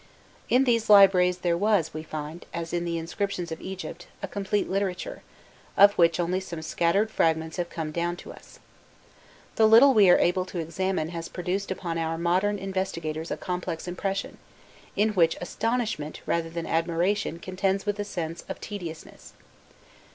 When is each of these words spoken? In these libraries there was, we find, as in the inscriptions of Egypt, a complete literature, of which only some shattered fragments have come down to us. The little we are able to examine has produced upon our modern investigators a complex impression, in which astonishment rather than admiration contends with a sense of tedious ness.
In 0.49 0.63
these 0.63 0.89
libraries 0.89 1.37
there 1.37 1.55
was, 1.55 1.93
we 1.93 2.01
find, 2.01 2.47
as 2.55 2.73
in 2.73 2.85
the 2.85 2.97
inscriptions 2.97 3.51
of 3.51 3.61
Egypt, 3.61 4.07
a 4.23 4.27
complete 4.27 4.67
literature, 4.67 5.21
of 5.77 5.93
which 5.93 6.19
only 6.19 6.39
some 6.39 6.63
shattered 6.63 7.11
fragments 7.11 7.57
have 7.57 7.69
come 7.69 7.91
down 7.91 8.15
to 8.15 8.33
us. 8.33 8.57
The 9.57 9.67
little 9.67 9.93
we 9.93 10.09
are 10.09 10.17
able 10.17 10.43
to 10.45 10.57
examine 10.57 11.09
has 11.09 11.29
produced 11.29 11.69
upon 11.69 11.99
our 11.99 12.17
modern 12.17 12.57
investigators 12.57 13.29
a 13.29 13.37
complex 13.37 13.87
impression, 13.87 14.39
in 14.95 15.09
which 15.09 15.37
astonishment 15.39 16.21
rather 16.25 16.49
than 16.49 16.65
admiration 16.65 17.37
contends 17.37 17.85
with 17.85 17.99
a 17.99 18.03
sense 18.03 18.43
of 18.49 18.59
tedious 18.59 19.05
ness. 19.05 19.33